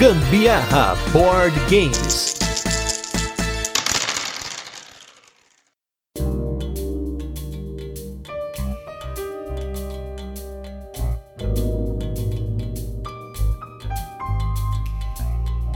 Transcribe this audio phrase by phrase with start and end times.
[0.00, 2.34] Gambiarra Board Games.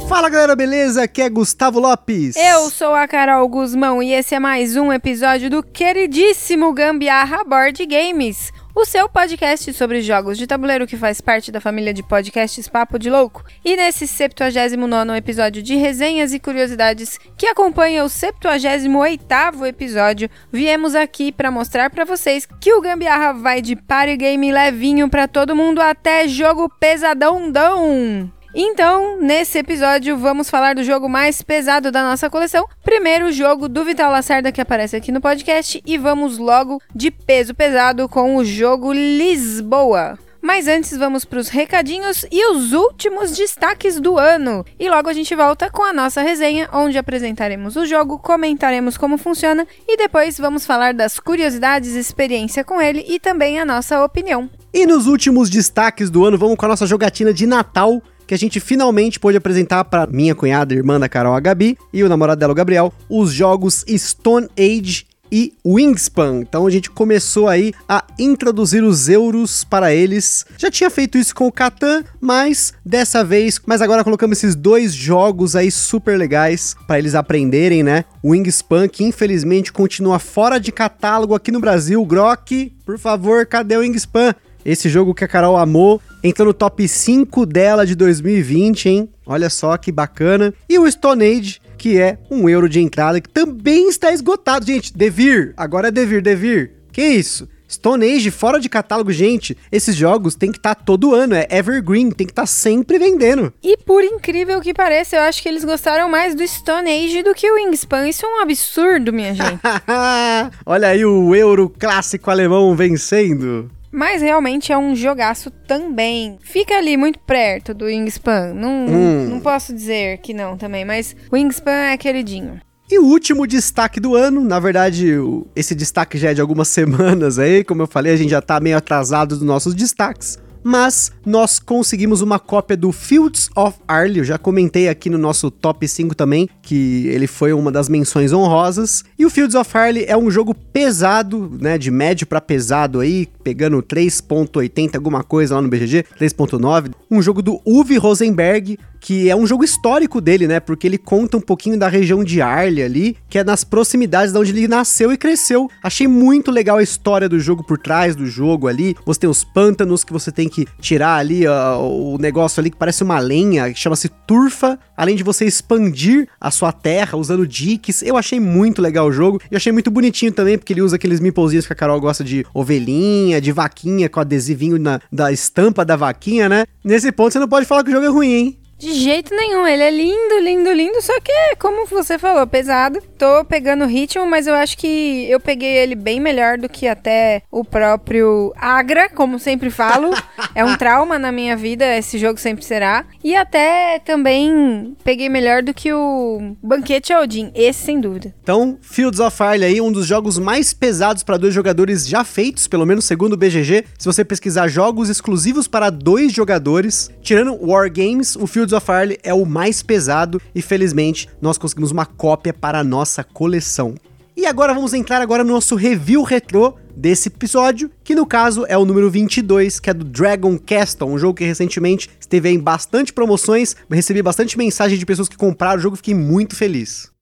[0.09, 1.03] Fala galera, beleza?
[1.03, 2.35] Aqui é Gustavo Lopes.
[2.35, 7.85] Eu sou a Carol Guzmão e esse é mais um episódio do queridíssimo Gambiarra Board
[7.85, 12.67] Games, o seu podcast sobre jogos de tabuleiro que faz parte da família de podcasts
[12.67, 13.45] Papo de Louco.
[13.65, 21.31] E nesse 79 episódio de resenhas e curiosidades que acompanha o 78 episódio, viemos aqui
[21.31, 25.81] para mostrar para vocês que o Gambiarra vai de party game levinho para todo mundo
[25.81, 28.33] até jogo pesadão dão.
[28.57, 32.69] Então, nesse episódio, vamos falar do jogo mais pesado da nossa coleção.
[32.85, 35.83] Primeiro, o jogo do Vital Lacerda que aparece aqui no podcast.
[35.85, 40.17] E vamos logo de peso pesado com o jogo Lisboa.
[40.41, 44.65] Mas antes, vamos para os recadinhos e os últimos destaques do ano.
[44.79, 49.19] E logo a gente volta com a nossa resenha, onde apresentaremos o jogo, comentaremos como
[49.19, 54.49] funciona e depois vamos falar das curiosidades, experiência com ele e também a nossa opinião.
[54.73, 58.39] E nos últimos destaques do ano, vamos com a nossa jogatina de Natal que a
[58.39, 62.39] gente finalmente pôde apresentar para minha cunhada, irmã da Carol, a Gabi, e o namorado
[62.39, 66.41] dela, o Gabriel, os jogos Stone Age e Wingspan.
[66.43, 70.47] Então a gente começou aí a introduzir os euros para eles.
[70.57, 74.95] Já tinha feito isso com o Catan, mas dessa vez, mas agora colocamos esses dois
[74.95, 78.05] jogos aí super legais para eles aprenderem, né?
[78.25, 82.05] Wingspan que infelizmente continua fora de catálogo aqui no Brasil.
[82.05, 84.35] Grok, por favor, cadê o Wingspan?
[84.65, 89.09] Esse jogo que a Carol amou, entrou no top 5 dela de 2020, hein?
[89.27, 90.55] Olha só que bacana.
[90.69, 94.67] E o Stone Age, que é um euro de entrada, que também está esgotado.
[94.67, 96.73] Gente, Devir, agora é Devir, Devir.
[96.91, 97.49] Que isso?
[97.69, 99.57] Stone Age fora de catálogo, gente.
[99.71, 102.99] Esses jogos tem que estar tá todo ano, é evergreen, tem que estar tá sempre
[102.99, 103.53] vendendo.
[103.63, 107.35] E por incrível que pareça, eu acho que eles gostaram mais do Stone Age do
[107.35, 108.09] que o Wingspan.
[108.09, 109.61] Isso é um absurdo, minha gente.
[110.65, 113.71] Olha aí o euro clássico alemão vencendo.
[113.95, 116.37] Mas realmente é um jogaço também.
[116.43, 118.53] Fica ali muito perto do Wingspan.
[118.53, 119.29] Não, Hum.
[119.31, 122.61] não posso dizer que não também, mas o Wingspan é queridinho.
[122.91, 125.15] E o último destaque do ano, na verdade,
[125.57, 128.59] esse destaque já é de algumas semanas aí, como eu falei, a gente já tá
[128.61, 130.39] meio atrasado dos nossos destaques.
[130.65, 135.51] Mas nós conseguimos uma cópia do Fields of Arle, eu já comentei aqui no nosso
[135.51, 139.05] top 5 também, que ele foi uma das menções honrosas.
[139.19, 143.29] E o Fields of Arle é um jogo pesado, né, de médio pra pesado aí,
[143.43, 146.93] pegando 3.80 alguma coisa lá no BGG, 3.9.
[147.11, 150.59] Um jogo do Uwe Rosenberg, que é um jogo histórico dele, né?
[150.59, 154.39] Porque ele conta um pouquinho da região de Arle ali, que é nas proximidades de
[154.39, 155.71] onde ele nasceu e cresceu.
[155.83, 158.97] Achei muito legal a história do jogo por trás do jogo ali.
[159.05, 163.03] Você tem os pântanos que você tem que tirar ali o negócio ali que parece
[163.03, 168.01] uma lenha, que chama-se turfa, além de você expandir a sua terra usando diques.
[168.01, 169.39] Eu achei muito legal o jogo.
[169.51, 172.47] E achei muito bonitinho também, porque ele usa aqueles meeplezinhos que a Carol gosta de
[172.55, 176.65] ovelhinha, de vaquinha, com adesivinho na, da estampa da vaquinha, né?
[176.83, 178.64] Nesse ponto você não pode falar que o jogo é ruim, hein?
[178.85, 183.01] De jeito nenhum, ele é lindo, lindo, lindo, só que, como você falou, pesado.
[183.17, 186.87] Tô pegando o ritmo, mas eu acho que eu peguei ele bem melhor do que
[186.87, 190.11] até o próprio Agra, como sempre falo.
[190.55, 193.07] é um trauma na minha vida, esse jogo sempre será.
[193.25, 198.35] E até também peguei melhor do que o Banquete Odin, esse sem dúvida.
[198.43, 202.69] Então, Fields of Arle aí, um dos jogos mais pesados para dois jogadores já feitos,
[202.69, 203.87] pelo menos segundo o BGG.
[203.99, 209.19] Se você pesquisar jogos exclusivos para dois jogadores, tirando War Games, o Fields of Arle
[209.23, 213.95] é o mais pesado e felizmente nós conseguimos uma cópia para a nossa coleção.
[214.37, 218.77] E agora vamos entrar agora no nosso review retrô desse episódio, que no caso é
[218.77, 223.13] o número 22, que é do Dragon Castle, um jogo que recentemente esteve em bastante
[223.13, 227.14] promoções, recebi bastante mensagem de pessoas que compraram o jogo, fiquei muito feliz.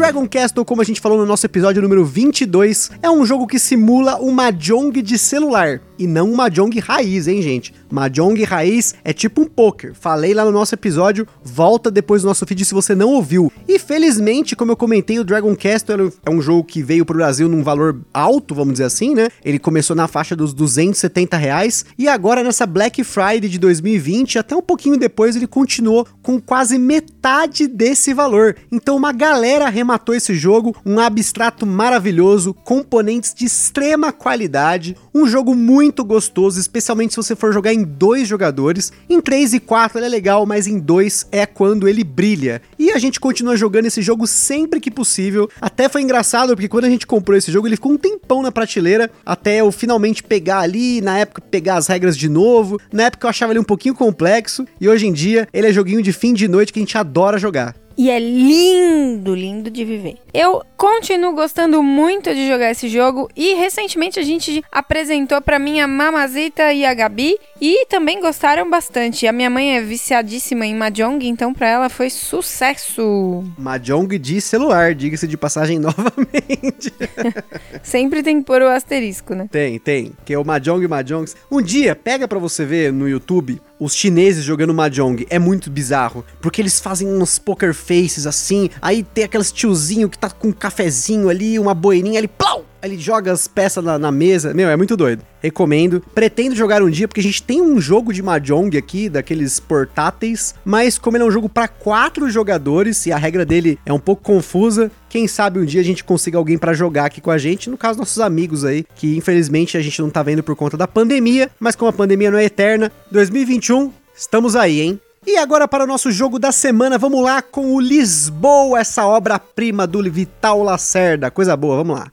[0.00, 3.58] Dragon Castle, como a gente falou no nosso episódio número 22, é um jogo que
[3.58, 5.82] simula o Mahjong de celular.
[6.00, 7.74] E não um Mahjong raiz, hein, gente?
[7.90, 9.92] Mahjong raiz é tipo um poker.
[9.92, 13.52] Falei lá no nosso episódio, volta depois do nosso feed se você não ouviu.
[13.68, 17.50] E felizmente, como eu comentei, o Dragon Castle é um jogo que veio pro Brasil
[17.50, 19.28] num valor alto, vamos dizer assim, né?
[19.44, 24.56] Ele começou na faixa dos 270 reais e agora nessa Black Friday de 2020, até
[24.56, 28.56] um pouquinho depois, ele continuou com quase metade desse valor.
[28.72, 35.54] Então uma galera rematou esse jogo, um abstrato maravilhoso, componentes de extrema qualidade, um jogo
[35.54, 38.92] muito muito gostoso, especialmente se você for jogar em dois jogadores.
[39.08, 42.62] Em 3 e 4 ele é legal, mas em 2 é quando ele brilha.
[42.78, 45.50] E a gente continua jogando esse jogo sempre que possível.
[45.60, 48.52] Até foi engraçado, porque quando a gente comprou esse jogo, ele ficou um tempão na
[48.52, 52.78] prateleira, até eu finalmente pegar ali, na época pegar as regras de novo.
[52.92, 56.02] Na época eu achava ele um pouquinho complexo, e hoje em dia ele é joguinho
[56.02, 57.74] de fim de noite que a gente adora jogar.
[57.96, 60.16] E é lindo, lindo de viver.
[60.32, 65.80] Eu continuo gostando muito de jogar esse jogo e recentemente a gente apresentou para mim
[65.80, 69.26] a Mamazita e a Gabi e também gostaram bastante.
[69.26, 73.44] A minha mãe é viciadíssima em Mahjong, então para ela foi sucesso.
[73.58, 76.92] Mahjong de celular, diga-se de passagem novamente.
[77.82, 79.46] Sempre tem que pôr o asterisco, né?
[79.50, 80.12] Tem, tem.
[80.24, 81.30] Que é o Mahjong Mahjong.
[81.50, 85.26] Um dia, pega para você ver no YouTube os chineses jogando Mahjong.
[85.30, 90.18] É muito bizarro, porque eles fazem uns poker faces assim, aí tem aqueles tiozinho que
[90.18, 92.69] tá com um cafezinho ali, uma boininha ali, plau!
[92.82, 94.54] Ele joga as peças na, na, mesa.
[94.54, 95.22] Meu, é muito doido.
[95.40, 96.02] Recomendo.
[96.14, 100.54] Pretendo jogar um dia, porque a gente tem um jogo de Mahjong aqui, daqueles portáteis.
[100.64, 103.98] Mas como ele é um jogo para quatro jogadores e a regra dele é um
[103.98, 107.38] pouco confusa, quem sabe um dia a gente consiga alguém para jogar aqui com a
[107.38, 107.68] gente.
[107.68, 110.86] No caso, nossos amigos aí, que infelizmente a gente não tá vendo por conta da
[110.86, 111.50] pandemia.
[111.58, 115.00] Mas como a pandemia não é eterna, 2021, estamos aí, hein?
[115.26, 119.86] E agora para o nosso jogo da semana, vamos lá com o Lisboa, essa obra-prima
[119.86, 121.30] do Vital Lacerda.
[121.30, 122.10] Coisa boa, vamos lá.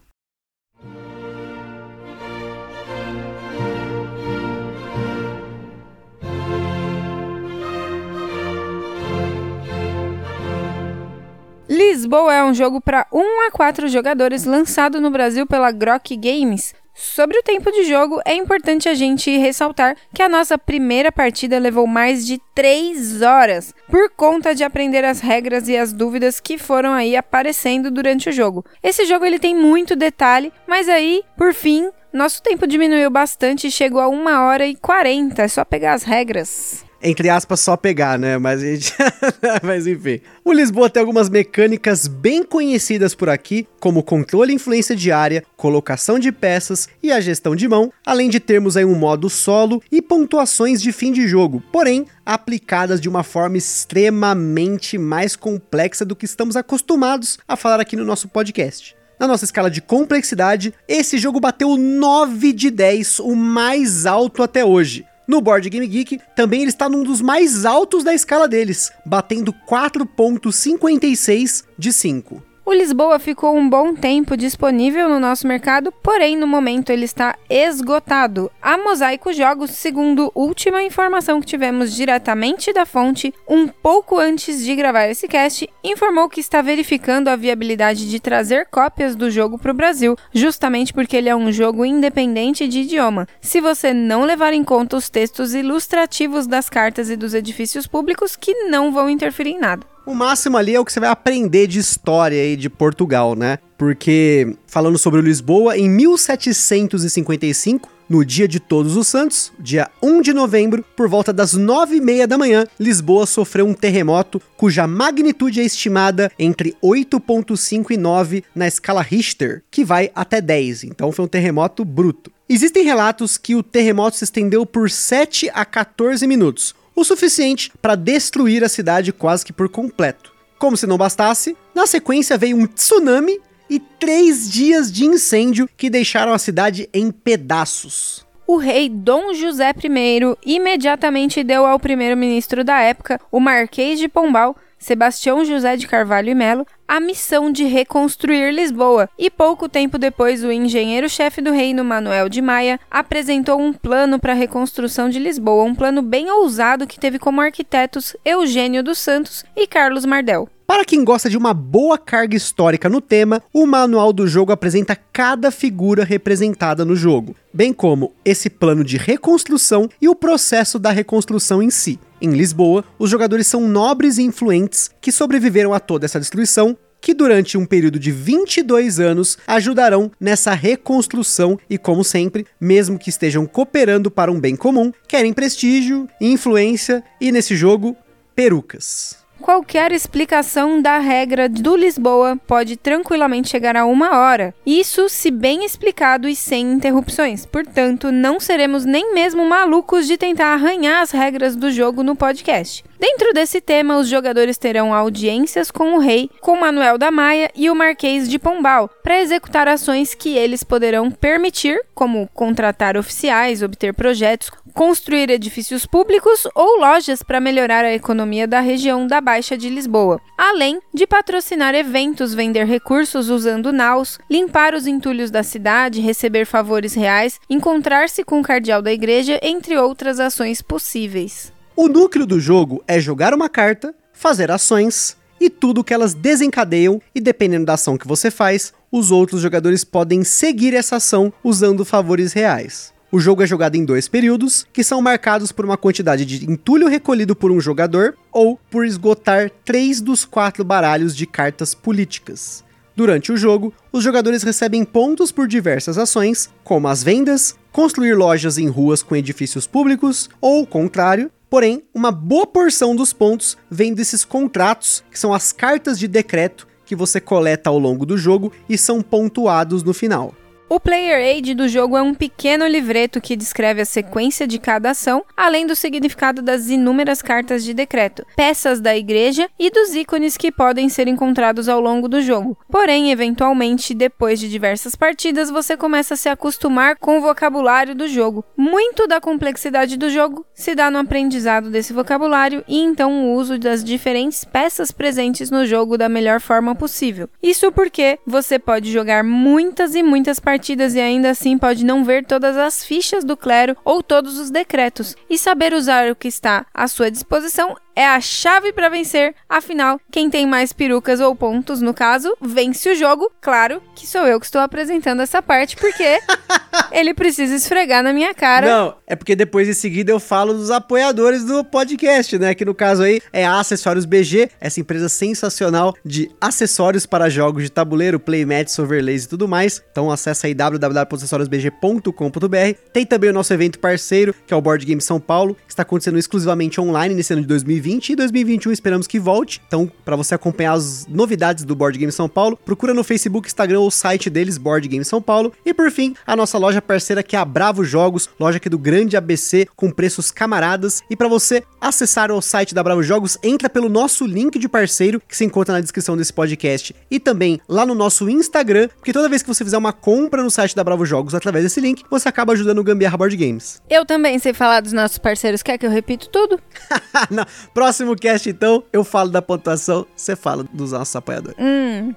[11.70, 16.74] Lisboa é um jogo para 1 a 4 jogadores lançado no Brasil pela Grok Games.
[16.94, 21.60] Sobre o tempo de jogo, é importante a gente ressaltar que a nossa primeira partida
[21.60, 26.58] levou mais de 3 horas, por conta de aprender as regras e as dúvidas que
[26.58, 28.66] foram aí aparecendo durante o jogo.
[28.82, 33.72] Esse jogo ele tem muito detalhe, mas aí, por fim, nosso tempo diminuiu bastante e
[33.72, 38.18] chegou a 1 hora e 40, é só pegar as regras entre aspas, só pegar,
[38.18, 38.38] né?
[38.38, 38.94] Mas gente.
[39.64, 40.20] Mas enfim.
[40.44, 46.18] O Lisboa tem algumas mecânicas bem conhecidas por aqui, como controle e influência diária, colocação
[46.18, 50.02] de peças e a gestão de mão, além de termos aí um modo solo e
[50.02, 56.26] pontuações de fim de jogo, porém aplicadas de uma forma extremamente mais complexa do que
[56.26, 58.96] estamos acostumados a falar aqui no nosso podcast.
[59.20, 64.64] Na nossa escala de complexidade, esse jogo bateu 9 de 10, o mais alto até
[64.64, 65.06] hoje.
[65.28, 69.54] No Board Game Geek, também ele está num dos mais altos da escala deles, batendo
[69.70, 72.47] 4.56 de 5.
[72.68, 77.38] O Lisboa ficou um bom tempo disponível no nosso mercado, porém no momento ele está
[77.50, 78.52] esgotado.
[78.62, 84.76] A Mosaico Jogos, segundo última informação que tivemos diretamente da fonte, um pouco antes de
[84.76, 89.72] gravar esse cast, informou que está verificando a viabilidade de trazer cópias do jogo para
[89.72, 93.30] o Brasil, justamente porque ele é um jogo independente de idioma.
[93.40, 98.36] Se você não levar em conta os textos ilustrativos das cartas e dos edifícios públicos,
[98.36, 99.97] que não vão interferir em nada.
[100.08, 103.60] O máximo ali é o que você vai aprender de história aí de Portugal, né?
[103.78, 110.32] Porque, falando sobre Lisboa, em 1755, no dia de Todos os Santos, dia 1 de
[110.32, 115.60] novembro, por volta das 9 e meia da manhã, Lisboa sofreu um terremoto cuja magnitude
[115.60, 121.26] é estimada entre 8.5 e 9 na escala Richter, que vai até 10, então foi
[121.26, 122.32] um terremoto bruto.
[122.48, 127.94] Existem relatos que o terremoto se estendeu por 7 a 14 minutos, o suficiente para
[127.94, 130.34] destruir a cidade quase que por completo.
[130.58, 133.40] Como se não bastasse, na sequência veio um tsunami
[133.70, 138.26] e três dias de incêndio que deixaram a cidade em pedaços.
[138.48, 144.56] O rei Dom José I imediatamente deu ao primeiro-ministro da época, o Marquês de Pombal,
[144.80, 150.44] Sebastião José de Carvalho e Melo, a missão de reconstruir Lisboa, e pouco tempo depois
[150.44, 155.64] o engenheiro-chefe do reino Manuel de Maia apresentou um plano para a reconstrução de Lisboa,
[155.64, 160.48] um plano bem ousado que teve como arquitetos Eugênio dos Santos e Carlos Mardel.
[160.68, 164.98] Para quem gosta de uma boa carga histórica no tema, o manual do jogo apresenta
[165.14, 170.92] cada figura representada no jogo, bem como esse plano de reconstrução e o processo da
[170.92, 171.98] reconstrução em si.
[172.22, 177.14] Em Lisboa, os jogadores são nobres e influentes que sobreviveram a toda essa destruição que
[177.14, 183.46] durante um período de 22 anos ajudarão nessa reconstrução e, como sempre, mesmo que estejam
[183.46, 187.96] cooperando para um bem comum, querem prestígio, influência e, nesse jogo,
[188.36, 189.27] perucas.
[189.48, 195.64] Qualquer explicação da regra do Lisboa pode tranquilamente chegar a uma hora, isso se bem
[195.64, 197.46] explicado e sem interrupções.
[197.46, 202.84] Portanto, não seremos nem mesmo malucos de tentar arranhar as regras do jogo no podcast.
[203.00, 207.70] Dentro desse tema, os jogadores terão audiências com o rei, com Manuel da Maia e
[207.70, 213.94] o Marquês de Pombal, para executar ações que eles poderão permitir, como contratar oficiais, obter
[213.94, 219.70] projetos, construir edifícios públicos ou lojas para melhorar a economia da região da Baixa de
[219.70, 226.46] Lisboa, além de patrocinar eventos, vender recursos usando naus, limpar os entulhos da cidade, receber
[226.46, 231.57] favores reais, encontrar-se com o cardeal da igreja, entre outras ações possíveis.
[231.80, 237.00] O núcleo do jogo é jogar uma carta, fazer ações e tudo que elas desencadeiam,
[237.14, 241.86] e dependendo da ação que você faz, os outros jogadores podem seguir essa ação usando
[241.86, 242.92] favores reais.
[243.12, 246.88] O jogo é jogado em dois períodos, que são marcados por uma quantidade de entulho
[246.88, 252.64] recolhido por um jogador ou por esgotar três dos quatro baralhos de cartas políticas.
[252.96, 258.58] Durante o jogo, os jogadores recebem pontos por diversas ações, como as vendas, construir lojas
[258.58, 264.26] em ruas com edifícios públicos, ou contrário, Porém, uma boa porção dos pontos vem desses
[264.26, 268.78] contratos, que são as cartas de decreto que você coleta ao longo do jogo e
[268.78, 270.34] são pontuados no final.
[270.70, 274.90] O Player Aid do jogo é um pequeno livreto que descreve a sequência de cada
[274.90, 280.36] ação, além do significado das inúmeras cartas de decreto, peças da igreja e dos ícones
[280.36, 282.58] que podem ser encontrados ao longo do jogo.
[282.70, 288.06] Porém, eventualmente, depois de diversas partidas, você começa a se acostumar com o vocabulário do
[288.06, 288.44] jogo.
[288.58, 293.58] Muito da complexidade do jogo se dá no aprendizado desse vocabulário e então o uso
[293.58, 297.30] das diferentes peças presentes no jogo da melhor forma possível.
[297.42, 302.04] Isso porque você pode jogar muitas e muitas partidas partidas e ainda assim pode não
[302.04, 306.28] ver todas as fichas do clero ou todos os decretos, e saber usar o que
[306.28, 309.34] está à sua disposição é a chave para vencer.
[309.50, 313.32] Afinal, quem tem mais perucas ou pontos, no caso, vence o jogo.
[313.42, 316.20] Claro que sou eu que estou apresentando essa parte, porque
[316.94, 318.68] ele precisa esfregar na minha cara.
[318.68, 322.54] Não, é porque depois em seguida eu falo dos apoiadores do podcast, né?
[322.54, 327.64] Que no caso aí é a Acessórios BG, essa empresa sensacional de acessórios para jogos
[327.64, 329.82] de tabuleiro, playmats, overlays e tudo mais.
[329.92, 332.80] Então acessa aí www.acessoriosbg.com.br.
[332.94, 335.82] Tem também o nosso evento parceiro, que é o Board Game São Paulo, que está
[335.82, 339.62] acontecendo exclusivamente online nesse ano de 2020 2020 e 2021 esperamos que volte.
[339.66, 343.80] Então, para você acompanhar as novidades do Board Game São Paulo, procura no Facebook, Instagram
[343.80, 345.54] ou site deles, Board Game São Paulo.
[345.66, 348.78] E por fim, a nossa loja parceira que é a Bravo Jogos, loja aqui do
[348.78, 351.02] Grande ABC com preços camaradas.
[351.10, 355.22] E para você acessar o site da Bravo Jogos, entra pelo nosso link de parceiro
[355.26, 359.30] que se encontra na descrição desse podcast e também lá no nosso Instagram, porque toda
[359.30, 362.28] vez que você fizer uma compra no site da Bravo Jogos através desse link, você
[362.28, 363.82] acaba ajudando o Gambiarra Board Games.
[363.90, 366.60] Eu também sei falar dos nossos parceiros, quer que eu repito tudo?
[367.32, 367.46] Não,
[367.78, 371.56] Próximo cast, então, eu falo da pontuação, você fala dos nossos apoiadores.
[371.60, 372.12] Hum.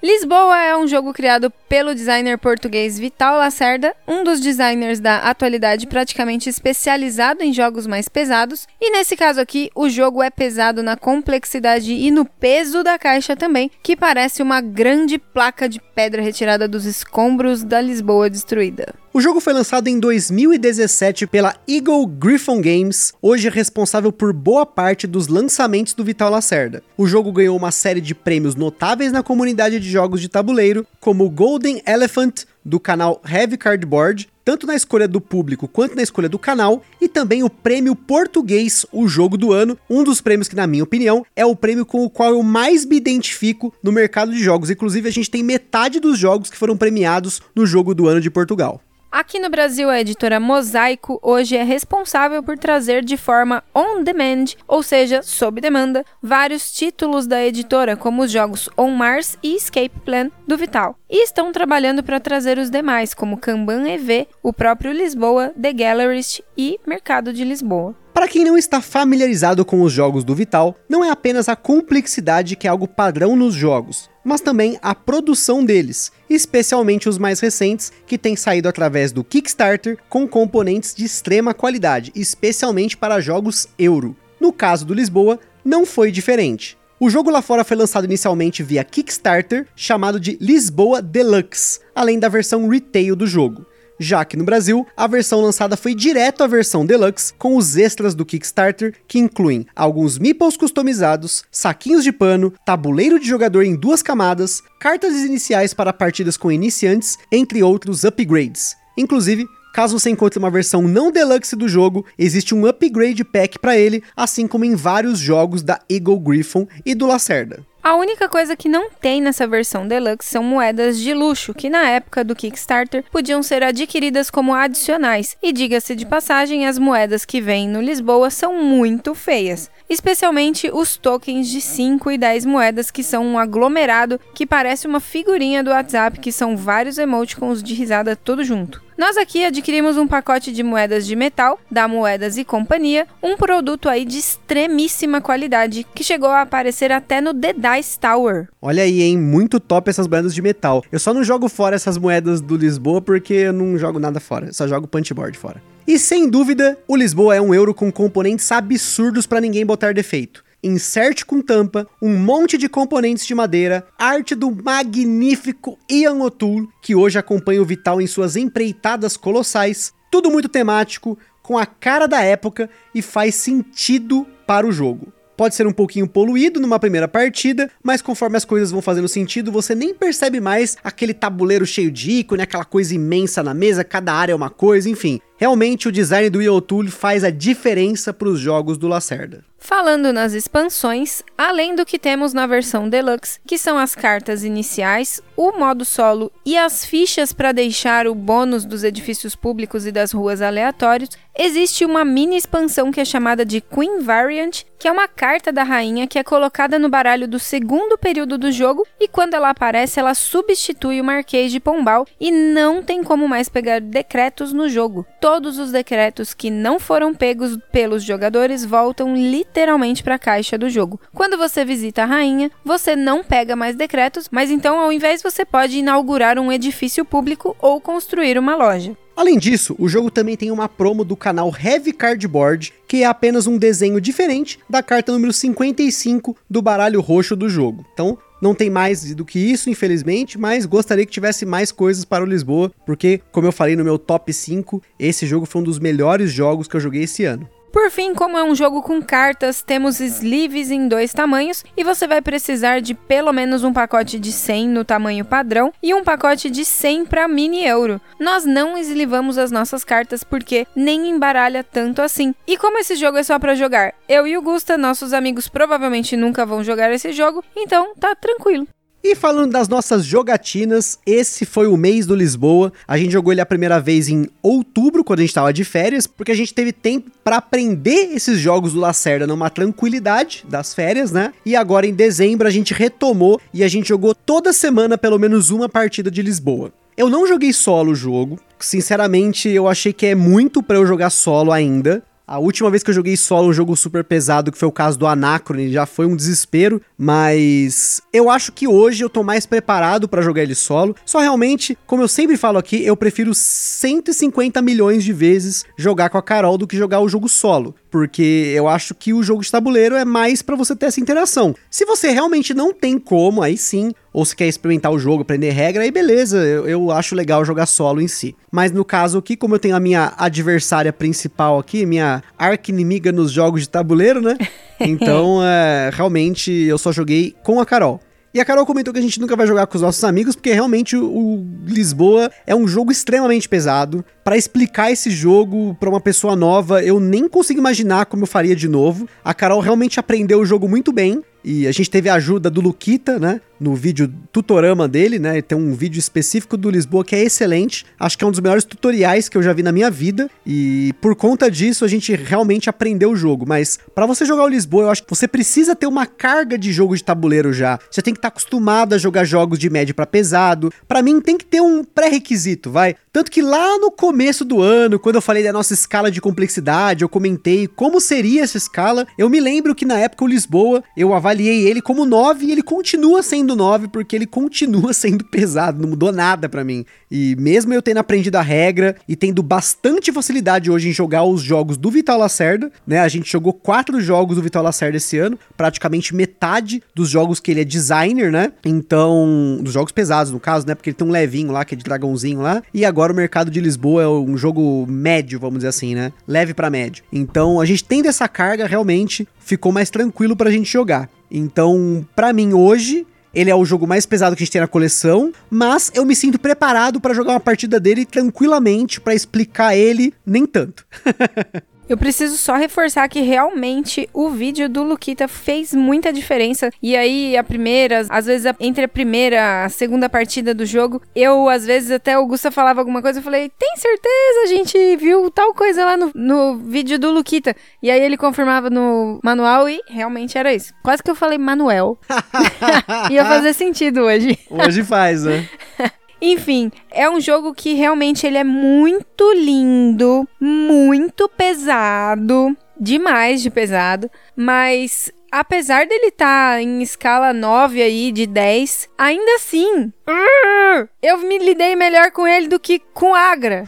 [0.00, 5.88] Lisboa é um jogo criado pelo designer português Vital Lacerda, um dos designers da atualidade
[5.88, 8.68] praticamente especializado em jogos mais pesados.
[8.80, 13.34] E nesse caso aqui, o jogo é pesado na complexidade e no peso da caixa
[13.34, 18.94] também, que parece uma grande placa de pedra retirada dos escombros da Lisboa destruída.
[19.16, 25.06] O jogo foi lançado em 2017 pela Eagle Griffon Games, hoje responsável por boa parte
[25.06, 26.82] dos lançamentos do Vital Lacerda.
[26.98, 31.24] O jogo ganhou uma série de prêmios notáveis na comunidade de jogos de tabuleiro, como
[31.24, 36.28] o Golden Elephant do canal Heavy Cardboard, tanto na escolha do público quanto na escolha
[36.28, 40.56] do canal, e também o prêmio português, o jogo do ano, um dos prêmios que,
[40.56, 44.32] na minha opinião, é o prêmio com o qual eu mais me identifico no mercado
[44.32, 44.70] de jogos.
[44.70, 48.28] Inclusive, a gente tem metade dos jogos que foram premiados no jogo do ano de
[48.28, 48.82] Portugal.
[49.14, 54.56] Aqui no Brasil, a editora Mosaico hoje é responsável por trazer de forma on demand,
[54.66, 60.00] ou seja, sob demanda, vários títulos da editora, como os jogos On Mars e Escape
[60.04, 60.98] Plan do Vital.
[61.14, 66.42] E estão trabalhando para trazer os demais, como Kanban EV, o próprio Lisboa, The Gallerist
[66.58, 67.94] e Mercado de Lisboa.
[68.12, 72.56] Para quem não está familiarizado com os jogos do Vital, não é apenas a complexidade
[72.56, 77.92] que é algo padrão nos jogos, mas também a produção deles, especialmente os mais recentes,
[78.08, 84.16] que têm saído através do Kickstarter com componentes de extrema qualidade, especialmente para jogos euro.
[84.40, 86.76] No caso do Lisboa, não foi diferente.
[86.98, 92.28] O jogo lá fora foi lançado inicialmente via Kickstarter, chamado de Lisboa Deluxe, além da
[92.28, 93.66] versão retail do jogo
[93.98, 98.14] já que no Brasil a versão lançada foi direto à versão deluxe com os extras
[98.14, 104.02] do Kickstarter, que incluem alguns meeples customizados, saquinhos de pano, tabuleiro de jogador em duas
[104.02, 108.76] camadas, cartas iniciais para partidas com iniciantes, entre outros upgrades.
[108.96, 113.76] Inclusive, Caso você encontre uma versão não deluxe do jogo, existe um upgrade pack para
[113.76, 117.66] ele, assim como em vários jogos da Eagle Griffon e do Lacerda.
[117.82, 121.88] A única coisa que não tem nessa versão deluxe são moedas de luxo, que na
[121.90, 125.36] época do Kickstarter podiam ser adquiridas como adicionais.
[125.42, 130.96] E diga-se de passagem, as moedas que vêm no Lisboa são muito feias especialmente os
[130.96, 135.70] tokens de 5 e 10 moedas, que são um aglomerado que parece uma figurinha do
[135.70, 138.83] WhatsApp, que são vários emoticons de risada tudo junto.
[138.96, 143.88] Nós aqui adquirimos um pacote de moedas de metal da Moedas e Companhia, um produto
[143.88, 148.48] aí de extremíssima qualidade que chegou a aparecer até no The Dice Tower.
[148.62, 149.18] Olha aí, hein?
[149.18, 150.84] Muito top essas moedas de metal.
[150.92, 154.52] Eu só não jogo fora essas moedas do Lisboa porque eu não jogo nada fora,
[154.52, 155.60] só jogo punchboard fora.
[155.86, 160.43] E sem dúvida, o Lisboa é um euro com componentes absurdos para ninguém botar defeito.
[160.64, 166.94] Insert com tampa, um monte de componentes de madeira, arte do magnífico Ian O'Toole, que
[166.94, 172.22] hoje acompanha o Vital em suas empreitadas colossais, tudo muito temático, com a cara da
[172.22, 175.12] época e faz sentido para o jogo.
[175.36, 179.50] Pode ser um pouquinho poluído numa primeira partida, mas conforme as coisas vão fazendo sentido,
[179.50, 184.14] você nem percebe mais aquele tabuleiro cheio de ícone, aquela coisa imensa na mesa, cada
[184.14, 185.20] área é uma coisa, enfim.
[185.36, 189.44] Realmente o design do Yotul faz a diferença para os jogos do Lacerda.
[189.66, 195.22] Falando nas expansões, além do que temos na versão Deluxe, que são as cartas iniciais,
[195.34, 200.12] o modo solo e as fichas para deixar o bônus dos edifícios públicos e das
[200.12, 205.08] ruas aleatórios, existe uma mini expansão que é chamada de Queen Variant, que é uma
[205.08, 209.32] carta da rainha que é colocada no baralho do segundo período do jogo e quando
[209.32, 214.52] ela aparece, ela substitui o Marquês de Pombal e não tem como mais pegar decretos
[214.52, 215.06] no jogo.
[215.34, 220.70] Todos os decretos que não foram pegos pelos jogadores voltam literalmente para a caixa do
[220.70, 221.00] jogo.
[221.12, 225.44] Quando você visita a rainha, você não pega mais decretos, mas então ao invés você
[225.44, 228.96] pode inaugurar um edifício público ou construir uma loja.
[229.16, 233.46] Além disso, o jogo também tem uma promo do canal Heavy Cardboard, que é apenas
[233.46, 237.84] um desenho diferente da carta número 55 do baralho roxo do jogo.
[237.92, 242.22] Então, não tem mais do que isso, infelizmente, mas gostaria que tivesse mais coisas para
[242.22, 245.78] o Lisboa, porque, como eu falei no meu top 5, esse jogo foi um dos
[245.78, 247.48] melhores jogos que eu joguei esse ano.
[247.74, 252.06] Por fim, como é um jogo com cartas, temos sleeves em dois tamanhos e você
[252.06, 256.48] vai precisar de pelo menos um pacote de 100 no tamanho padrão e um pacote
[256.48, 258.00] de 100 para mini euro.
[258.20, 262.32] Nós não eslivamos as nossas cartas porque nem embaralha tanto assim.
[262.46, 266.16] E como esse jogo é só para jogar, eu e o Gusta, nossos amigos provavelmente
[266.16, 268.68] nunca vão jogar esse jogo, então tá tranquilo.
[269.06, 272.72] E falando das nossas jogatinas, esse foi o mês do Lisboa.
[272.88, 276.06] A gente jogou ele a primeira vez em outubro, quando a gente tava de férias,
[276.06, 281.12] porque a gente teve tempo para aprender esses jogos do Lacerda numa tranquilidade das férias,
[281.12, 281.34] né?
[281.44, 285.50] E agora em dezembro a gente retomou e a gente jogou toda semana pelo menos
[285.50, 286.72] uma partida de Lisboa.
[286.96, 291.10] Eu não joguei solo o jogo, sinceramente eu achei que é muito para eu jogar
[291.10, 292.02] solo ainda.
[292.26, 294.98] A última vez que eu joguei solo um jogo super pesado, que foi o caso
[294.98, 300.08] do Anacrone, já foi um desespero, mas eu acho que hoje eu tô mais preparado
[300.08, 300.96] para jogar ele solo.
[301.04, 306.16] Só realmente, como eu sempre falo aqui, eu prefiro 150 milhões de vezes jogar com
[306.16, 309.48] a Carol do que jogar o jogo solo, porque eu acho que o jogo de
[309.48, 311.54] tabuleiro é mais para você ter essa interação.
[311.70, 315.52] Se você realmente não tem como, aí sim, ou se quer experimentar o jogo, aprender
[315.52, 318.34] regra, aí beleza, eu, eu, acho legal jogar solo em si.
[318.50, 323.30] Mas no caso aqui, como eu tenho a minha adversária principal aqui, minha arqui-inimiga nos
[323.30, 324.36] jogos de tabuleiro, né?
[324.80, 328.00] Então, é, realmente, eu só joguei com a Carol.
[328.34, 330.52] E a Carol comentou que a gente nunca vai jogar com os nossos amigos, porque
[330.52, 334.04] realmente o, o Lisboa é um jogo extremamente pesado.
[334.24, 338.56] Para explicar esse jogo para uma pessoa nova, eu nem consigo imaginar como eu faria
[338.56, 339.06] de novo.
[339.22, 341.22] A Carol realmente aprendeu o jogo muito bem.
[341.44, 343.38] E a gente teve a ajuda do Luquita, né?
[343.60, 345.42] No vídeo tutorama dele, né?
[345.42, 347.84] Tem um vídeo específico do Lisboa que é excelente.
[348.00, 350.30] Acho que é um dos melhores tutoriais que eu já vi na minha vida.
[350.46, 353.44] E por conta disso, a gente realmente aprendeu o jogo.
[353.46, 356.72] Mas para você jogar o Lisboa, eu acho que você precisa ter uma carga de
[356.72, 357.78] jogo de tabuleiro já.
[357.90, 360.72] Você tem que estar tá acostumado a jogar jogos de médio para pesado.
[360.88, 362.96] Para mim, tem que ter um pré-requisito, vai.
[363.12, 364.13] Tanto que lá no começo
[364.44, 368.56] do ano, quando eu falei da nossa escala de complexidade, eu comentei como seria essa
[368.56, 369.06] escala.
[369.18, 372.52] Eu me lembro que na época o Lisboa, eu avaliei avaliei ele como 9 e
[372.52, 376.84] ele continua sendo 9 porque ele continua sendo pesado, não mudou nada para mim.
[377.10, 381.42] E mesmo eu tendo aprendido a regra e tendo bastante facilidade hoje em jogar os
[381.42, 383.00] jogos do Vital Lacerda, né?
[383.00, 387.50] A gente jogou quatro jogos do Vital Lacerda esse ano, praticamente metade dos jogos que
[387.50, 388.52] ele é designer, né?
[388.64, 390.74] Então, dos jogos pesados no caso, né?
[390.74, 393.50] Porque ele tem um levinho lá que é de dragãozinho lá, e agora o mercado
[393.50, 396.12] de Lisboa é um jogo médio, vamos dizer assim, né?
[396.26, 397.04] Leve para médio.
[397.12, 401.08] Então, a gente tendo essa carga realmente ficou mais tranquilo pra gente jogar.
[401.30, 404.68] Então, para mim hoje, ele é o jogo mais pesado que a gente tem na
[404.68, 410.14] coleção, mas eu me sinto preparado para jogar uma partida dele tranquilamente para explicar ele
[410.24, 410.86] nem tanto.
[411.88, 416.70] Eu preciso só reforçar que realmente o vídeo do Luquita fez muita diferença.
[416.82, 421.02] E aí, a primeira, às vezes entre a primeira e a segunda partida do jogo,
[421.14, 424.40] eu, às vezes, até o Gusta falava alguma coisa, eu falei, tem certeza?
[424.44, 427.54] A gente viu tal coisa lá no, no vídeo do Luquita.
[427.82, 430.72] E aí ele confirmava no manual e realmente era isso.
[430.82, 431.98] Quase que eu falei Manuel.
[433.10, 434.38] Ia fazer sentido hoje.
[434.50, 435.48] Hoje faz, né?
[436.26, 444.10] Enfim, é um jogo que realmente ele é muito lindo, muito pesado, demais de pesado,
[444.34, 449.92] mas apesar dele estar tá em escala 9 aí de 10, ainda assim,
[451.02, 453.64] eu me lidei melhor com ele do que com Agra.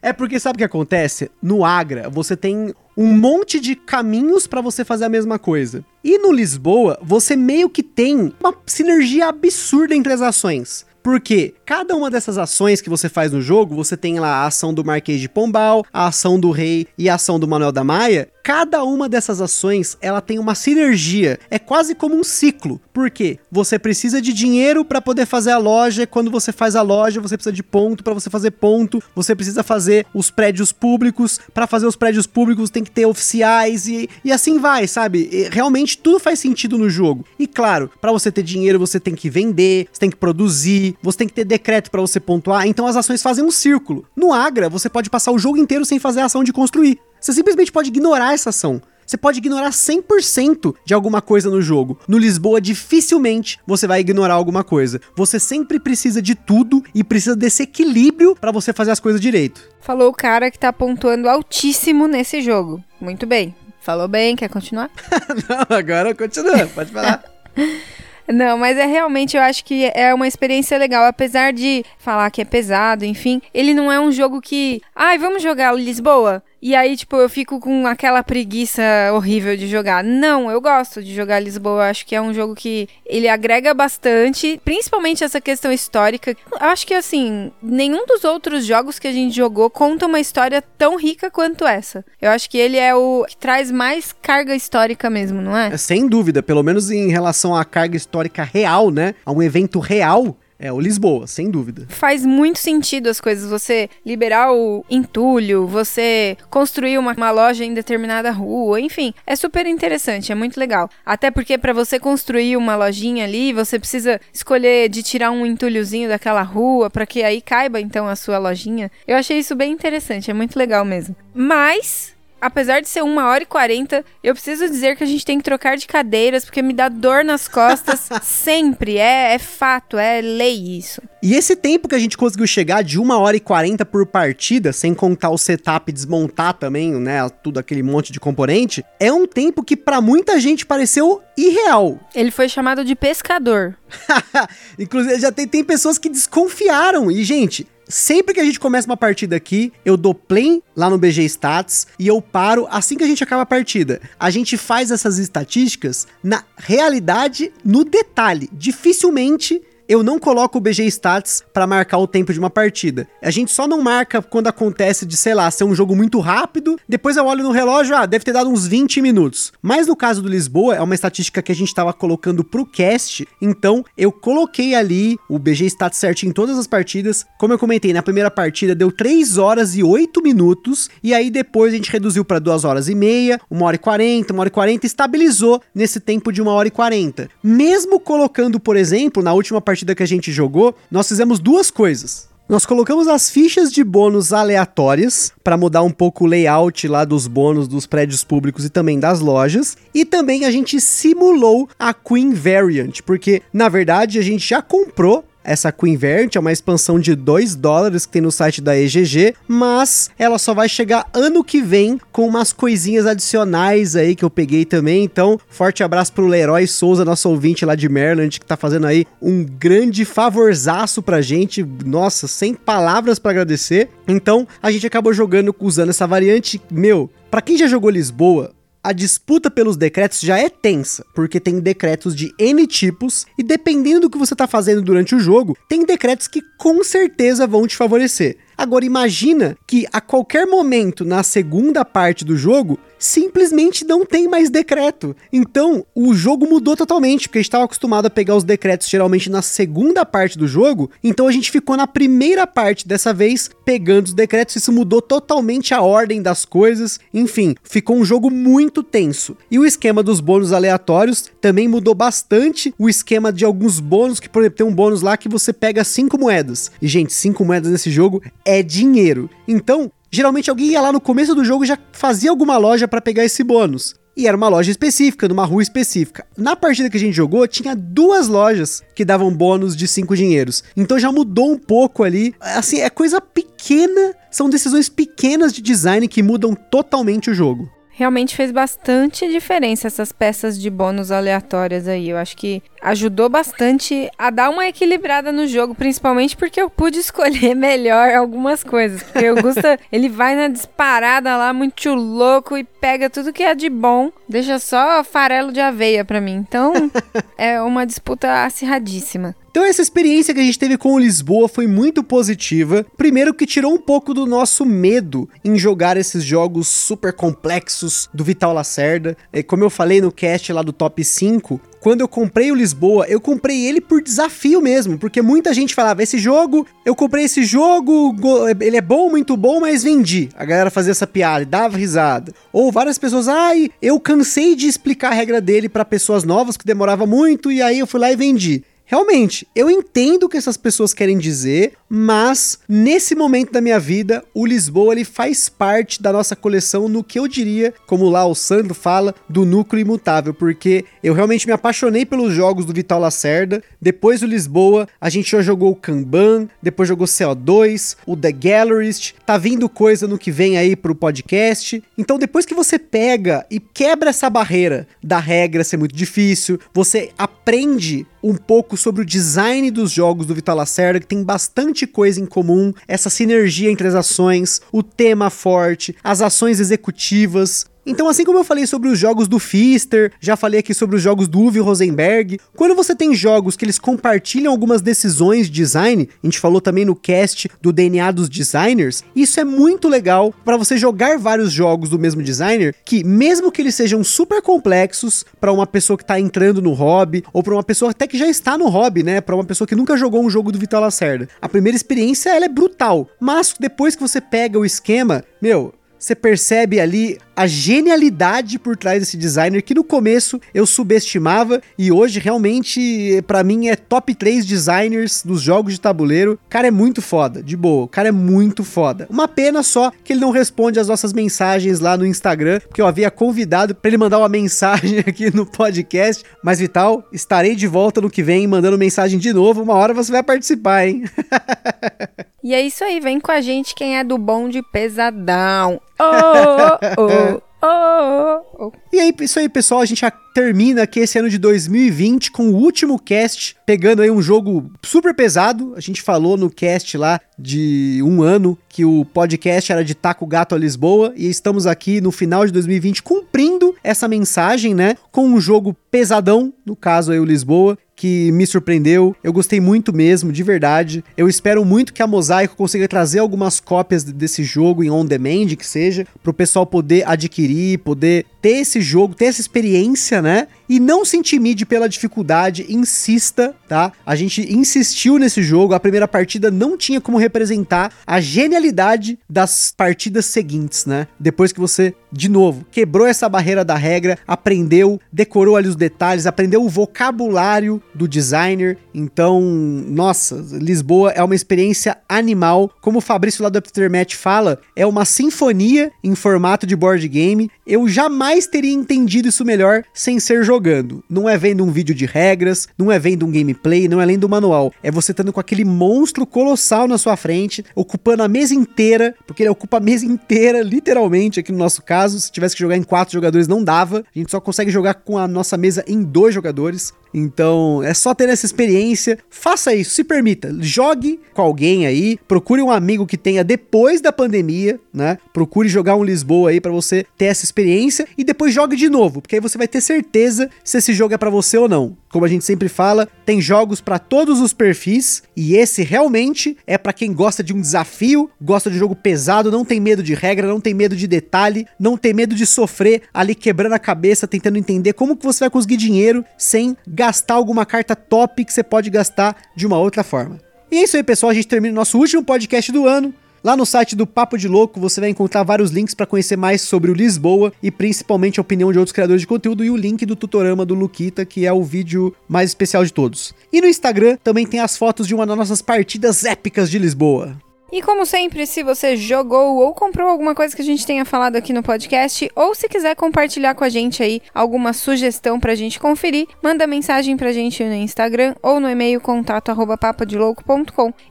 [0.00, 1.30] é porque sabe o que acontece?
[1.42, 5.84] No Agra, você tem um monte de caminhos para você fazer a mesma coisa.
[6.04, 10.84] E no Lisboa, você meio que tem uma sinergia absurda entre as ações.
[11.02, 14.72] Porque cada uma dessas ações que você faz no jogo, você tem lá a ação
[14.72, 18.28] do Marquês de Pombal, a ação do Rei e a ação do Manuel da Maia.
[18.42, 21.38] Cada uma dessas ações, ela tem uma sinergia.
[21.48, 22.80] É quase como um ciclo.
[22.92, 26.06] Porque você precisa de dinheiro para poder fazer a loja.
[26.06, 29.02] Quando você faz a loja, você precisa de ponto para você fazer ponto.
[29.14, 31.38] Você precisa fazer os prédios públicos.
[31.54, 35.28] Para fazer os prédios públicos, tem que ter oficiais e, e assim vai, sabe?
[35.30, 37.24] E realmente tudo faz sentido no jogo.
[37.38, 41.18] E claro, para você ter dinheiro, você tem que vender, você tem que produzir, você
[41.18, 42.66] tem que ter decreto para você pontuar.
[42.66, 44.04] Então as ações fazem um círculo.
[44.16, 46.98] No Agra, você pode passar o jogo inteiro sem fazer a ação de construir.
[47.22, 48.82] Você simplesmente pode ignorar essa ação.
[49.06, 52.00] Você pode ignorar 100% de alguma coisa no jogo.
[52.08, 55.00] No Lisboa, dificilmente você vai ignorar alguma coisa.
[55.14, 59.62] Você sempre precisa de tudo e precisa desse equilíbrio para você fazer as coisas direito.
[59.80, 62.82] Falou o cara que tá pontuando altíssimo nesse jogo.
[63.00, 63.54] Muito bem.
[63.80, 64.90] Falou bem, quer continuar?
[65.48, 67.22] Não, agora continua, pode falar.
[68.28, 71.04] Não, mas é realmente, eu acho que é uma experiência legal.
[71.04, 74.80] Apesar de falar que é pesado, enfim, ele não é um jogo que.
[74.94, 76.42] Ai, vamos jogar Lisboa?
[76.62, 80.04] E aí, tipo, eu fico com aquela preguiça horrível de jogar.
[80.04, 81.90] Não, eu gosto de jogar Lisboa.
[81.90, 86.36] Acho que é um jogo que ele agrega bastante, principalmente essa questão histórica.
[86.52, 90.62] Eu acho que, assim, nenhum dos outros jogos que a gente jogou conta uma história
[90.78, 92.04] tão rica quanto essa.
[92.20, 95.76] Eu acho que ele é o que traz mais carga histórica mesmo, não é?
[95.76, 99.16] Sem dúvida, pelo menos em relação à carga histórica real, né?
[99.26, 101.86] A um evento real é o Lisboa, sem dúvida.
[101.88, 103.50] Faz muito sentido as coisas.
[103.50, 109.66] Você liberar o entulho, você construir uma, uma loja em determinada rua, enfim, é super
[109.66, 110.88] interessante, é muito legal.
[111.04, 116.08] Até porque para você construir uma lojinha ali, você precisa escolher de tirar um entulhozinho
[116.08, 118.90] daquela rua para que aí caiba então a sua lojinha.
[119.06, 121.16] Eu achei isso bem interessante, é muito legal mesmo.
[121.34, 125.38] Mas apesar de ser uma hora e quarenta, eu preciso dizer que a gente tem
[125.38, 128.98] que trocar de cadeiras, porque me dá dor nas costas sempre.
[128.98, 131.00] É, é fato, é lei isso.
[131.22, 134.72] E esse tempo que a gente conseguiu chegar de uma hora e quarenta por partida,
[134.72, 139.24] sem contar o setup e desmontar também, né, tudo aquele monte de componente, é um
[139.24, 142.00] tempo que para muita gente pareceu irreal.
[142.12, 143.78] Ele foi chamado de pescador.
[144.76, 147.08] Inclusive, já tem, tem pessoas que desconfiaram.
[147.08, 150.96] E, gente, Sempre que a gente começa uma partida aqui, eu dou play lá no
[150.96, 154.00] BG Stats e eu paro assim que a gente acaba a partida.
[154.18, 158.48] A gente faz essas estatísticas na realidade, no detalhe.
[158.50, 159.60] Dificilmente
[159.92, 163.06] eu não coloco o BG Stats para marcar o tempo de uma partida.
[163.20, 166.78] A gente só não marca quando acontece de, sei lá, ser um jogo muito rápido.
[166.88, 169.52] Depois eu olho no relógio, ah, deve ter dado uns 20 minutos.
[169.60, 173.28] Mas no caso do Lisboa, é uma estatística que a gente estava colocando pro cast.
[173.38, 177.26] Então eu coloquei ali o BG Stats certinho em todas as partidas.
[177.38, 180.88] Como eu comentei, na primeira partida deu 3 horas e 8 minutos.
[181.02, 184.32] E aí depois a gente reduziu para 2 horas e meia, 1 hora e 40,
[184.32, 187.28] 1 hora e 40, estabilizou nesse tempo de 1 hora e 40.
[187.44, 191.70] Mesmo colocando, por exemplo, na última partida partida que a gente jogou, nós fizemos duas
[191.70, 192.30] coisas.
[192.48, 197.26] Nós colocamos as fichas de bônus aleatórias para mudar um pouco o layout lá dos
[197.26, 199.76] bônus dos prédios públicos e também das lojas.
[199.94, 205.24] E também a gente simulou a Queen Variant, porque na verdade a gente já comprou
[205.44, 209.34] essa Queen Variant é uma expansão de 2 dólares que tem no site da EGG,
[209.46, 214.30] mas ela só vai chegar ano que vem com umas coisinhas adicionais aí que eu
[214.30, 215.04] peguei também.
[215.04, 219.06] Então, forte abraço pro Leroy Souza, nosso ouvinte lá de Maryland, que tá fazendo aí
[219.20, 221.66] um grande favorzaço pra gente.
[221.84, 223.88] Nossa, sem palavras para agradecer.
[224.06, 226.60] Então, a gente acabou jogando usando essa variante.
[226.70, 228.52] Meu, para quem já jogou Lisboa,
[228.82, 234.00] a disputa pelos decretos já é tensa, porque tem decretos de N tipos e dependendo
[234.00, 237.76] do que você está fazendo durante o jogo, tem decretos que com certeza vão te
[237.76, 238.38] favorecer.
[238.62, 244.48] Agora imagina que a qualquer momento na segunda parte do jogo simplesmente não tem mais
[244.48, 245.16] decreto.
[245.32, 249.28] Então, o jogo mudou totalmente, porque a gente estava acostumado a pegar os decretos geralmente
[249.28, 254.06] na segunda parte do jogo, então a gente ficou na primeira parte dessa vez pegando
[254.06, 257.00] os decretos, isso mudou totalmente a ordem das coisas.
[257.12, 259.36] Enfim, ficou um jogo muito tenso.
[259.50, 264.28] E o esquema dos bônus aleatórios também mudou bastante o esquema de alguns bônus, que
[264.28, 266.70] por exemplo, tem um bônus lá que você pega cinco moedas.
[266.80, 269.30] E gente, cinco moedas nesse jogo é dinheiro.
[269.46, 273.00] Então, geralmente alguém ia lá no começo do jogo e já fazia alguma loja para
[273.00, 273.94] pegar esse bônus.
[274.16, 276.26] E era uma loja específica, numa rua específica.
[276.36, 280.62] Na partida que a gente jogou, tinha duas lojas que davam bônus de 5 dinheiros.
[280.76, 282.34] Então já mudou um pouco ali.
[282.38, 287.70] Assim, é coisa pequena, são decisões pequenas de design que mudam totalmente o jogo.
[287.94, 292.08] Realmente fez bastante diferença essas peças de bônus aleatórias aí.
[292.08, 296.98] Eu acho que ajudou bastante a dar uma equilibrada no jogo, principalmente porque eu pude
[297.00, 299.02] escolher melhor algumas coisas.
[299.02, 303.54] Porque o Gusta, ele vai na disparada lá, muito louco, e pega tudo que é
[303.54, 306.34] de bom, deixa só farelo de aveia pra mim.
[306.34, 306.72] Então,
[307.38, 309.34] é uma disputa acirradíssima.
[309.52, 312.86] Então essa experiência que a gente teve com o Lisboa foi muito positiva.
[312.96, 318.24] Primeiro que tirou um pouco do nosso medo em jogar esses jogos super complexos do
[318.24, 319.14] Vital Lacerda.
[319.30, 323.06] E como eu falei no cast lá do Top 5, quando eu comprei o Lisboa,
[323.08, 327.42] eu comprei ele por desafio mesmo, porque muita gente falava: esse jogo, eu comprei esse
[327.42, 328.14] jogo,
[328.60, 330.28] ele é bom, muito bom, mas vendi.
[330.36, 332.32] A galera fazia essa piada, dava risada.
[332.52, 336.64] Ou várias pessoas, ai, eu cansei de explicar a regra dele para pessoas novas, que
[336.64, 338.62] demorava muito, e aí eu fui lá e vendi.
[338.84, 344.24] Realmente, eu entendo o que essas pessoas querem dizer, mas nesse momento da minha vida,
[344.32, 348.34] o Lisboa ele faz parte da nossa coleção no que eu diria, como lá o
[348.34, 353.62] Sandro fala, do núcleo imutável, porque eu realmente me apaixonei pelos jogos do Vital Lacerda.
[353.78, 359.12] Depois do Lisboa, a gente já jogou o Kanban, depois jogou CO2, o The Gallerist,
[359.26, 361.84] tá vindo coisa no que vem aí pro podcast.
[361.98, 367.10] Então depois que você pega e quebra essa barreira da regra ser muito difícil, você
[367.18, 372.20] aprende um pouco sobre o design dos jogos do Vital Lacerda, que tem bastante coisa
[372.20, 378.24] em comum, essa sinergia entre as ações, o tema forte, as ações executivas, então, assim
[378.24, 381.40] como eu falei sobre os jogos do Fister, já falei aqui sobre os jogos do
[381.40, 386.38] Uwe Rosenberg, quando você tem jogos que eles compartilham algumas decisões de design, a gente
[386.38, 391.18] falou também no cast do DNA dos designers, isso é muito legal para você jogar
[391.18, 395.96] vários jogos do mesmo designer, que mesmo que eles sejam super complexos para uma pessoa
[395.96, 399.02] que tá entrando no hobby, ou para uma pessoa até que já está no hobby,
[399.02, 401.28] né, para uma pessoa que nunca jogou um jogo do Vital Lacerda.
[401.40, 406.16] A primeira experiência ela é brutal, mas depois que você pega o esquema, meu, você
[406.16, 412.18] percebe ali a genialidade por trás desse designer que no começo eu subestimava e hoje
[412.18, 416.38] realmente para mim é top 3 designers dos jogos de tabuleiro.
[416.50, 417.84] Cara é muito foda, de boa.
[417.84, 419.06] O cara é muito foda.
[419.08, 422.86] Uma pena só que ele não responde as nossas mensagens lá no Instagram, porque eu
[422.86, 426.24] havia convidado para ele mandar uma mensagem aqui no podcast.
[426.42, 429.62] Mas Vital, estarei de volta no que vem mandando mensagem de novo.
[429.62, 431.04] Uma hora você vai participar, hein?
[432.42, 435.80] e é isso aí, vem com a gente quem é do bom de pesadão.
[435.98, 441.28] Oh, oh, oh, oh, E aí, isso aí, pessoal, a gente termina aqui esse ano
[441.28, 445.74] de 2020 com o último cast, pegando aí um jogo super pesado.
[445.76, 450.26] A gente falou no cast lá de um ano que o podcast era de Taco
[450.26, 454.96] Gato a Lisboa e estamos aqui no final de 2020 cumprindo essa mensagem, né?
[455.10, 459.14] Com um jogo pesadão, no caso aí o Lisboa, que me surpreendeu.
[459.22, 461.04] Eu gostei muito mesmo, de verdade.
[461.16, 465.54] Eu espero muito que a Mosaico consiga trazer algumas cópias desse jogo em on demand,
[465.56, 470.48] que seja, para o pessoal poder adquirir, poder ter esse jogo, ter essa experiência, né?
[470.68, 473.92] E não se intimide pela dificuldade, insista, tá?
[474.04, 479.72] A gente insistiu nesse jogo, a primeira partida não tinha como representar a genialidade das
[479.76, 481.06] partidas seguintes, né?
[481.18, 486.26] Depois que você, de novo, quebrou essa barreira da regra, aprendeu, decorou ali os detalhes,
[486.26, 488.78] aprendeu o vocabulário do designer.
[488.94, 492.70] Então, nossa, Lisboa é uma experiência animal.
[492.80, 497.50] Como o Fabrício lá do Aftermath fala, é uma sinfonia em formato de board game.
[497.66, 501.02] Eu jamais teria entendido isso melhor sem ser jogando.
[501.10, 504.24] Não é vendo um vídeo de regras, não é vendo um gameplay, não é lendo
[504.24, 504.72] um manual.
[504.82, 509.42] É você estando com aquele monstro colossal na sua frente, ocupando a mesa inteira, porque
[509.42, 512.20] ele ocupa a mesa inteira, literalmente, aqui no nosso caso.
[512.20, 514.04] Se tivesse que jogar em quatro jogadores, não dava.
[514.14, 516.92] A gente só consegue jogar com a nossa mesa em dois jogadores.
[517.14, 519.18] Então, é só ter essa experiência.
[519.28, 520.54] Faça isso, se permita.
[520.60, 525.18] Jogue com alguém aí, procure um amigo que tenha depois da pandemia, né?
[525.32, 529.20] Procure jogar um Lisboa aí para você ter essa experiência e depois jogue de novo,
[529.20, 531.96] porque aí você vai ter certeza se esse jogo é para você ou não.
[532.10, 536.76] Como a gente sempre fala, tem jogos para todos os perfis e esse realmente é
[536.76, 540.46] para quem gosta de um desafio, gosta de jogo pesado, não tem medo de regra,
[540.46, 544.58] não tem medo de detalhe, não tem medo de sofrer ali quebrando a cabeça, tentando
[544.58, 548.90] entender como que você vai conseguir dinheiro sem gastar alguma carta top que você pode
[548.90, 550.38] gastar de uma outra forma.
[550.72, 551.28] E é isso aí, pessoal.
[551.28, 553.12] A gente termina o nosso último podcast do ano.
[553.44, 556.62] Lá no site do Papo de Louco você vai encontrar vários links para conhecer mais
[556.62, 560.06] sobre o Lisboa e principalmente a opinião de outros criadores de conteúdo e o link
[560.06, 563.34] do tutorama do Luquita, que é o vídeo mais especial de todos.
[563.52, 567.36] E no Instagram também tem as fotos de uma das nossas partidas épicas de Lisboa.
[567.72, 571.36] E como sempre, se você jogou ou comprou alguma coisa que a gente tenha falado
[571.36, 575.80] aqui no podcast, ou se quiser compartilhar com a gente aí alguma sugestão pra gente
[575.80, 579.78] conferir, manda mensagem pra gente no Instagram ou no e-mail contato arroba.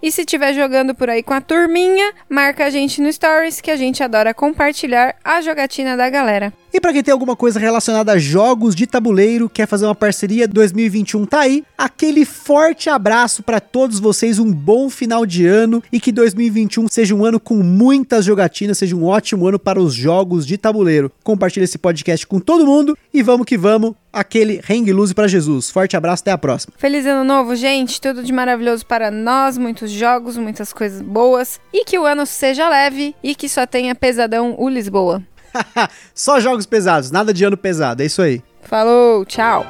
[0.03, 3.71] E se estiver jogando por aí com a turminha, marca a gente no Stories que
[3.71, 6.53] a gente adora compartilhar a jogatina da galera.
[6.71, 10.47] E para quem tem alguma coisa relacionada a jogos de tabuleiro, quer fazer uma parceria
[10.47, 15.99] 2021 tá aí, aquele forte abraço para todos vocês, um bom final de ano e
[15.99, 16.50] que 2021
[16.89, 21.11] seja um ano com muitas jogatinas, seja um ótimo ano para os jogos de tabuleiro.
[21.23, 25.69] Compartilhe esse podcast com todo mundo e vamos que vamos, aquele hang loose para Jesus.
[25.69, 26.73] Forte abraço, até a próxima.
[26.77, 31.85] Feliz ano novo, gente, tudo de maravilhoso para nós, muitos jogos, muitas coisas boas e
[31.85, 35.23] que o ano seja leve e que só tenha pesadão o Lisboa.
[36.15, 38.41] Só jogos pesados, nada de ano pesado, é isso aí.
[38.63, 39.65] Falou, tchau.